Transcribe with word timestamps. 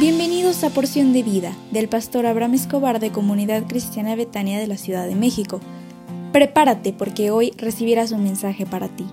Bienvenidos 0.00 0.64
a 0.64 0.70
Porción 0.70 1.12
de 1.12 1.22
Vida 1.22 1.54
del 1.72 1.86
pastor 1.86 2.24
Abraham 2.24 2.54
Escobar 2.54 3.00
de 3.00 3.12
Comunidad 3.12 3.66
Cristiana 3.66 4.16
Betania 4.16 4.58
de 4.58 4.66
la 4.66 4.78
Ciudad 4.78 5.06
de 5.06 5.14
México. 5.14 5.60
Prepárate 6.32 6.94
porque 6.94 7.30
hoy 7.30 7.52
recibirás 7.58 8.10
un 8.10 8.24
mensaje 8.24 8.64
para 8.64 8.88
ti. 8.88 9.04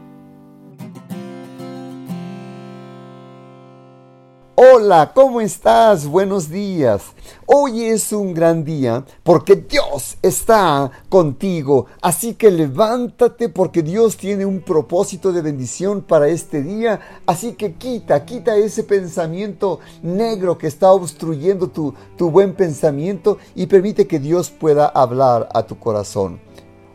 Hola, 4.60 5.12
¿cómo 5.14 5.40
estás? 5.40 6.08
Buenos 6.08 6.50
días. 6.50 7.14
Hoy 7.46 7.84
es 7.84 8.12
un 8.12 8.34
gran 8.34 8.64
día 8.64 9.06
porque 9.22 9.56
Dios 9.56 10.18
está 10.24 10.90
contigo. 11.10 11.86
Así 12.02 12.34
que 12.34 12.50
levántate 12.50 13.50
porque 13.50 13.84
Dios 13.84 14.18
tiene 14.18 14.48
un 14.48 14.62
propósito 14.62 15.32
de 15.32 15.44
bendición 15.44 16.02
para 16.02 16.28
este 16.30 16.64
día. 16.64 17.00
Así 17.28 17.54
que 17.54 17.74
quita, 17.76 18.26
quita 18.26 18.58
ese 18.58 18.82
pensamiento 18.82 19.80
negro 20.02 20.58
que 20.58 20.66
está 20.66 20.92
obstruyendo 20.92 21.68
tu, 21.68 21.94
tu 22.18 22.32
buen 22.32 22.56
pensamiento 22.56 23.38
y 23.54 23.68
permite 23.68 24.08
que 24.08 24.18
Dios 24.18 24.50
pueda 24.50 24.88
hablar 24.88 25.50
a 25.54 25.68
tu 25.68 25.78
corazón. 25.78 26.42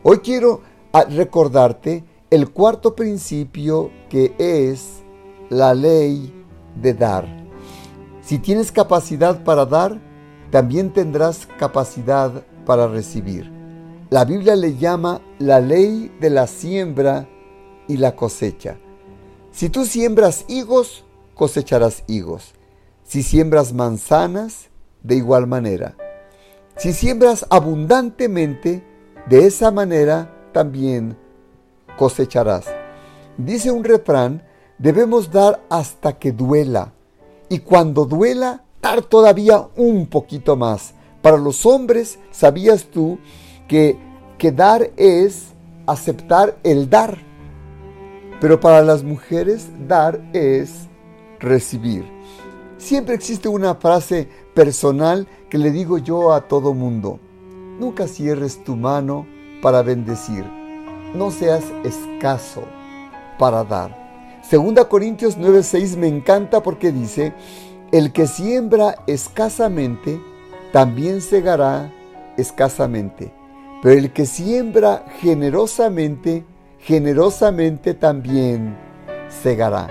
Hoy 0.03 0.17
quiero 0.17 0.59
ah, 0.91 1.05
recordarte 1.05 2.03
el 2.29 2.51
cuarto 2.51 2.93
principio 2.93 3.89
que 4.09 4.35
es 4.37 5.01
la 5.49 5.73
ley 5.73 6.43
de 6.75 6.93
dar. 6.93 7.42
Si 8.23 8.39
tienes 8.39 8.71
capacidad 8.71 9.43
para 9.43 9.65
dar, 9.65 9.99
también 10.49 10.93
tendrás 10.93 11.45
capacidad 11.59 12.31
para 12.65 12.87
recibir. 12.87 13.51
La 14.09 14.23
Biblia 14.23 14.55
le 14.55 14.77
llama 14.77 15.21
la 15.39 15.59
ley 15.59 16.15
de 16.21 16.29
la 16.29 16.47
siembra 16.47 17.27
y 17.87 17.97
la 17.97 18.15
cosecha. 18.15 18.77
Si 19.51 19.69
tú 19.69 19.85
siembras 19.85 20.45
higos, 20.47 21.03
cosecharás 21.33 22.03
higos. 22.07 22.53
Si 23.03 23.23
siembras 23.23 23.73
manzanas, 23.73 24.69
de 25.01 25.15
igual 25.15 25.45
manera. 25.45 25.97
Si 26.77 26.93
siembras 26.93 27.45
abundantemente, 27.49 28.87
de 29.27 29.47
esa 29.47 29.69
manera 29.69 30.33
también 30.53 31.17
cosecharás. 31.97 32.67
Dice 33.37 33.69
un 33.69 33.83
refrán, 33.83 34.43
debemos 34.77 35.29
dar 35.29 35.61
hasta 35.69 36.17
que 36.17 36.31
duela 36.31 36.92
y 37.53 37.59
cuando 37.59 38.05
duela, 38.05 38.63
dar 38.81 39.03
todavía 39.03 39.67
un 39.75 40.07
poquito 40.07 40.55
más. 40.55 40.95
Para 41.21 41.37
los 41.37 41.67
hombres, 41.67 42.17
¿sabías 42.31 42.85
tú 42.85 43.19
que, 43.67 43.95
dar 44.55 44.89
es 44.97 45.49
aceptar 45.85 46.57
el 46.63 46.89
dar? 46.89 47.19
Pero 48.41 48.59
para 48.59 48.81
las 48.81 49.03
mujeres, 49.03 49.69
dar 49.87 50.19
es 50.33 50.87
recibir. 51.39 52.03
Siempre 52.79 53.13
existe 53.13 53.47
una 53.47 53.75
frase 53.75 54.27
personal 54.55 55.27
que 55.47 55.59
le 55.59 55.69
digo 55.69 55.99
yo 55.99 56.33
a 56.33 56.47
todo 56.47 56.73
mundo. 56.73 57.19
Nunca 57.79 58.07
cierres 58.07 58.63
tu 58.63 58.75
mano 58.75 59.27
para 59.61 59.83
bendecir. 59.83 60.43
No 61.13 61.29
seas 61.29 61.63
escaso 61.83 62.63
para 63.37 63.63
dar. 63.63 64.02
Segunda 64.49 64.89
Corintios 64.89 65.37
9:6 65.37 65.95
me 65.95 66.07
encanta 66.07 66.61
porque 66.61 66.91
dice, 66.91 67.33
el 67.93 68.11
que 68.11 68.27
siembra 68.27 68.95
escasamente, 69.07 70.19
también 70.73 71.21
segará 71.21 71.93
escasamente. 72.35 73.33
Pero 73.81 73.97
el 73.97 74.11
que 74.11 74.25
siembra 74.25 75.05
generosamente, 75.21 76.45
generosamente 76.79 77.93
también 77.93 78.75
segará. 79.41 79.87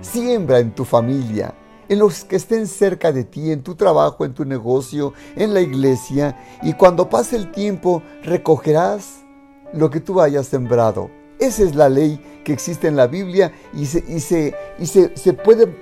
Siembra 0.00 0.60
en 0.60 0.72
tu 0.72 0.84
familia, 0.84 1.52
en 1.88 1.98
los 1.98 2.24
que 2.24 2.36
estén 2.36 2.68
cerca 2.68 3.10
de 3.10 3.24
ti, 3.24 3.50
en 3.50 3.62
tu 3.62 3.74
trabajo, 3.74 4.24
en 4.24 4.34
tu 4.34 4.44
negocio, 4.44 5.14
en 5.34 5.52
la 5.52 5.60
iglesia, 5.60 6.38
y 6.62 6.74
cuando 6.74 7.08
pase 7.08 7.36
el 7.36 7.50
tiempo 7.50 8.02
recogerás 8.22 9.24
lo 9.72 9.90
que 9.90 10.00
tú 10.00 10.20
hayas 10.20 10.46
sembrado. 10.46 11.10
Esa 11.40 11.64
es 11.64 11.74
la 11.74 11.88
ley 11.88 12.20
que 12.44 12.52
existe 12.52 12.86
en 12.86 12.96
la 12.96 13.06
Biblia 13.06 13.52
y 13.72 13.86
se, 13.86 14.04
y 14.06 14.20
se, 14.20 14.54
y 14.78 14.86
se, 14.86 15.16
se, 15.16 15.32
puede, 15.32 15.74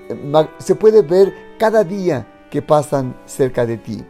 se 0.59 0.75
puede 0.75 1.03
ver 1.03 1.35
cada 1.59 1.85
día 1.85 2.47
que 2.51 2.63
pasan 2.63 3.17
cerca 3.27 3.67
de 3.67 3.77
ti. 3.77 4.05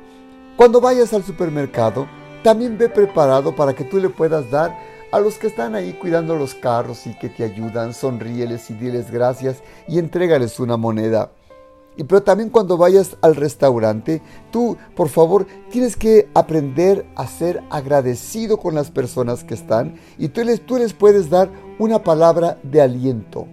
Cuando 0.57 0.81
vayas 0.81 1.13
al 1.13 1.25
supermercado, 1.25 2.07
también 2.45 2.77
ve 2.77 2.89
preparado 2.89 3.55
para 3.57 3.73
que 3.73 3.85
tú 3.85 3.99
le 3.99 4.09
puedas 4.09 4.51
dar 4.51 4.77
a 5.13 5.21
los 5.21 5.37
que 5.39 5.47
están 5.47 5.75
ahí 5.75 5.93
cuidando 5.93 6.37
los 6.37 6.55
carros 6.55 7.07
y 7.07 7.17
que 7.19 7.29
te 7.29 7.45
ayudan, 7.45 7.95
sonríeles 7.95 8.71
y 8.71 8.75
diles 8.75 9.11
gracias 9.11 9.63
y 9.87 9.99
entrégales 9.99 10.59
una 10.59 10.77
moneda. 10.77 11.31
Y 11.97 12.05
pero 12.05 12.23
también 12.23 12.49
cuando 12.49 12.79
vayas 12.79 13.17
al 13.21 13.37
restaurante, 13.37 14.23
tú, 14.51 14.79
por 14.97 15.11
favor, 15.11 15.47
tienes 15.71 15.97
que 15.97 16.31
aprender 16.35 17.05
a 17.17 17.27
ser 17.27 17.63
agradecido 17.71 18.57
con 18.57 18.75
las 18.75 18.91
personas 18.91 19.45
que 19.45 19.55
están 19.55 19.97
y 20.17 20.29
tú 20.29 20.43
les, 20.43 20.65
tú 20.65 20.79
les 20.79 20.95
puedes 20.95 21.29
dar 21.29 21.51
una 21.83 22.05
palabra 22.05 22.59
de 22.63 22.81
aliento. 22.81 23.49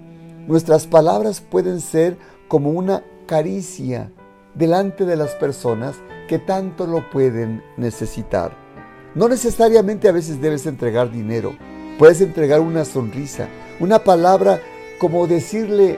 Nuestras 0.48 0.86
palabras 0.86 1.42
pueden 1.42 1.82
ser 1.82 2.16
como 2.48 2.70
una 2.70 3.04
caricia 3.26 4.12
delante 4.54 5.04
de 5.04 5.16
las 5.16 5.32
personas 5.32 5.96
que 6.28 6.38
tanto 6.38 6.86
lo 6.86 7.10
pueden 7.10 7.64
necesitar. 7.76 8.56
No 9.16 9.28
necesariamente 9.28 10.08
a 10.08 10.12
veces 10.12 10.40
debes 10.40 10.68
entregar 10.68 11.12
dinero, 11.12 11.56
puedes 11.98 12.22
entregar 12.22 12.60
una 12.60 12.86
sonrisa, 12.86 13.48
una 13.80 14.04
palabra 14.04 14.62
como 15.00 15.26
decirle 15.26 15.98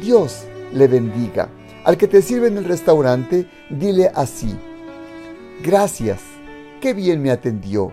Dios 0.00 0.44
le 0.72 0.86
bendiga. 0.86 1.48
Al 1.84 1.96
que 1.96 2.06
te 2.06 2.22
sirve 2.22 2.46
en 2.46 2.56
el 2.56 2.66
restaurante, 2.66 3.50
dile 3.68 4.12
así, 4.14 4.56
gracias, 5.64 6.20
qué 6.80 6.94
bien 6.94 7.20
me 7.20 7.32
atendió, 7.32 7.92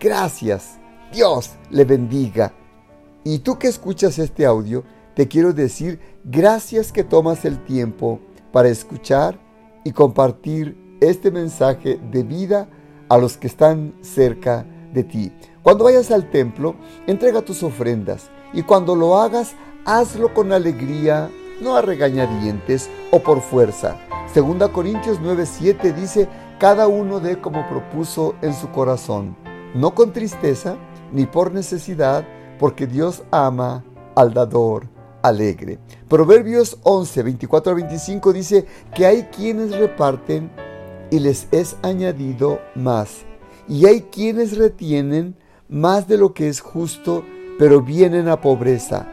gracias, 0.00 0.78
Dios 1.12 1.52
le 1.70 1.84
bendiga. 1.84 2.52
Y 3.28 3.40
tú 3.40 3.58
que 3.58 3.66
escuchas 3.66 4.20
este 4.20 4.46
audio, 4.46 4.84
te 5.16 5.26
quiero 5.26 5.52
decir 5.52 5.98
gracias 6.22 6.92
que 6.92 7.02
tomas 7.02 7.44
el 7.44 7.58
tiempo 7.64 8.20
para 8.52 8.68
escuchar 8.68 9.36
y 9.82 9.90
compartir 9.90 10.96
este 11.00 11.32
mensaje 11.32 11.98
de 12.12 12.22
vida 12.22 12.68
a 13.08 13.18
los 13.18 13.36
que 13.36 13.48
están 13.48 13.96
cerca 14.00 14.64
de 14.94 15.02
ti. 15.02 15.32
Cuando 15.64 15.82
vayas 15.82 16.12
al 16.12 16.30
templo, 16.30 16.76
entrega 17.08 17.42
tus 17.42 17.64
ofrendas 17.64 18.30
y 18.52 18.62
cuando 18.62 18.94
lo 18.94 19.16
hagas, 19.16 19.56
hazlo 19.84 20.32
con 20.32 20.52
alegría 20.52 21.28
no 21.60 21.74
a 21.74 21.82
regañadientes 21.82 22.88
o 23.10 23.18
por 23.18 23.40
fuerza. 23.40 23.96
Segunda 24.32 24.68
Corintios 24.68 25.20
9:7 25.20 25.92
dice, 25.96 26.28
cada 26.60 26.86
uno 26.86 27.18
dé 27.18 27.40
como 27.40 27.68
propuso 27.68 28.36
en 28.40 28.54
su 28.54 28.70
corazón, 28.70 29.36
no 29.74 29.96
con 29.96 30.12
tristeza 30.12 30.76
ni 31.12 31.26
por 31.26 31.52
necesidad, 31.52 32.24
porque 32.58 32.86
Dios 32.86 33.22
ama 33.30 33.84
al 34.14 34.32
dador 34.32 34.88
alegre. 35.22 35.78
Proverbios 36.08 36.78
11, 36.82 37.22
24 37.22 37.72
a 37.72 37.74
25 37.74 38.32
dice 38.32 38.66
que 38.94 39.06
hay 39.06 39.24
quienes 39.24 39.76
reparten 39.76 40.50
y 41.10 41.18
les 41.18 41.48
es 41.50 41.76
añadido 41.82 42.60
más, 42.74 43.24
y 43.68 43.86
hay 43.86 44.02
quienes 44.02 44.56
retienen 44.56 45.36
más 45.68 46.08
de 46.08 46.18
lo 46.18 46.32
que 46.34 46.48
es 46.48 46.60
justo, 46.60 47.24
pero 47.58 47.80
vienen 47.80 48.28
a 48.28 48.40
pobreza 48.40 49.08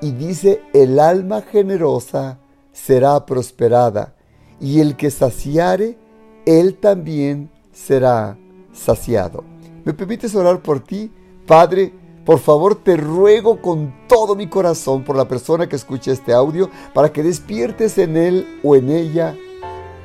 y 0.00 0.12
dice, 0.12 0.62
el 0.72 0.98
alma 0.98 1.42
generosa 1.42 2.38
será 2.72 3.24
prosperada, 3.24 4.14
y 4.60 4.80
el 4.80 4.96
que 4.96 5.10
saciare, 5.10 5.98
él 6.44 6.76
también 6.76 7.50
será 7.72 8.38
saciado. 8.72 9.44
¿Me 9.84 9.92
permites 9.92 10.34
orar 10.34 10.62
por 10.62 10.80
ti? 10.80 11.10
Padre, 11.46 11.92
por 12.26 12.40
favor 12.40 12.74
te 12.74 12.96
ruego 12.96 13.62
con 13.62 13.94
todo 14.08 14.34
mi 14.34 14.48
corazón 14.48 15.04
por 15.04 15.14
la 15.14 15.28
persona 15.28 15.68
que 15.68 15.76
escucha 15.76 16.10
este 16.10 16.34
audio, 16.34 16.68
para 16.92 17.12
que 17.12 17.22
despiertes 17.22 17.96
en 17.98 18.16
él 18.16 18.60
o 18.64 18.74
en 18.74 18.90
ella 18.90 19.36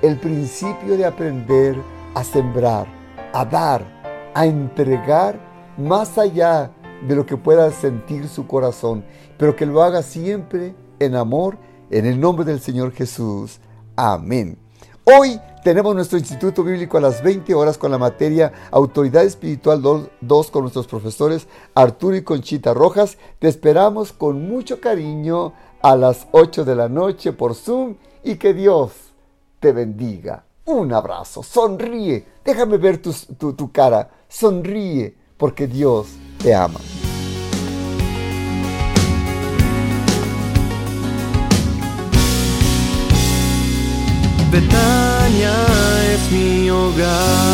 el 0.03 0.19
principio 0.19 0.95
de 0.97 1.06
aprender 1.06 1.75
a 2.13 2.23
sembrar, 2.23 2.85
a 3.33 3.44
dar, 3.44 4.31
a 4.35 4.45
entregar 4.45 5.39
más 5.77 6.19
allá 6.19 6.71
de 7.07 7.15
lo 7.15 7.25
que 7.25 7.38
pueda 7.38 7.71
sentir 7.71 8.27
su 8.27 8.45
corazón, 8.45 9.03
pero 9.39 9.56
que 9.56 9.65
lo 9.65 9.81
haga 9.81 10.03
siempre 10.03 10.75
en 11.00 11.15
amor, 11.15 11.57
en 11.89 12.06
el 12.06 12.19
nombre 12.19 12.45
del 12.45 12.59
Señor 12.59 12.91
Jesús. 12.91 13.59
Amén. 13.95 14.59
Hoy 15.06 15.39
tenemos 15.63 15.96
nuestro 15.96 16.18
Instituto 16.18 16.63
Bíblico 16.63 16.98
a 16.98 17.02
las 17.02 17.22
20 17.24 17.54
horas 17.54 17.78
con 17.78 17.92
la 17.92 17.98
materia 17.98 18.52
Autoridad 18.72 19.24
Espiritual 19.24 19.81
2 20.22 20.52
con 20.52 20.62
nuestros 20.63 20.88
profesores 20.88 21.48
Arturo 21.75 22.16
y 22.16 22.24
Conchita 22.24 22.74
Rojas. 22.74 23.18
Te 23.40 23.48
esperamos 23.48 24.12
con 24.12 24.48
mucho 24.48 24.80
cariño 24.81 25.54
a 25.81 25.96
las 25.96 26.28
8 26.31 26.66
de 26.66 26.75
la 26.75 26.90
noche 26.90 27.34
por 27.34 27.56
Zoom 27.56 27.96
y 28.24 28.36
que 28.36 28.54
Dios 28.54 28.92
te 29.60 29.72
bendiga. 29.72 30.44
Un 30.66 30.94
abrazo, 30.94 31.44
sonríe, 31.44 32.25
déjame 32.46 32.78
ver 32.78 33.02
tu, 33.02 33.14
tu 33.54 33.72
cara, 33.72 34.10
sonríe 34.28 35.16
porque 35.38 35.68
Dios 35.68 36.07
te 36.42 36.54
ama. 36.54 36.80
Es 46.92 46.98
mi 46.98 47.04
hogar. 47.04 47.50